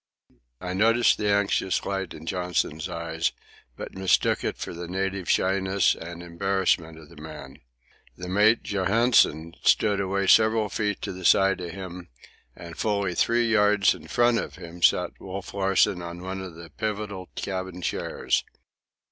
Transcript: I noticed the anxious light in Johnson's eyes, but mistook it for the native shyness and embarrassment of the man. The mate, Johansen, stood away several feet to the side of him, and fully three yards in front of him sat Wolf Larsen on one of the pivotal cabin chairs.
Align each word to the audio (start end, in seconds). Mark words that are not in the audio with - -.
I 0.59 0.73
noticed 0.73 1.19
the 1.19 1.29
anxious 1.31 1.85
light 1.85 2.15
in 2.15 2.25
Johnson's 2.25 2.89
eyes, 2.89 3.33
but 3.77 3.93
mistook 3.93 4.43
it 4.43 4.57
for 4.57 4.73
the 4.73 4.87
native 4.87 5.29
shyness 5.29 5.93
and 5.93 6.23
embarrassment 6.23 6.97
of 6.97 7.09
the 7.09 7.21
man. 7.21 7.59
The 8.17 8.27
mate, 8.27 8.63
Johansen, 8.63 9.53
stood 9.61 9.99
away 10.01 10.25
several 10.25 10.69
feet 10.69 11.03
to 11.03 11.11
the 11.13 11.23
side 11.23 11.61
of 11.61 11.69
him, 11.69 12.09
and 12.55 12.75
fully 12.75 13.13
three 13.13 13.47
yards 13.51 13.93
in 13.93 14.07
front 14.07 14.39
of 14.39 14.55
him 14.55 14.81
sat 14.81 15.19
Wolf 15.21 15.53
Larsen 15.53 16.01
on 16.01 16.23
one 16.23 16.41
of 16.41 16.55
the 16.55 16.71
pivotal 16.71 17.29
cabin 17.35 17.83
chairs. 17.83 18.43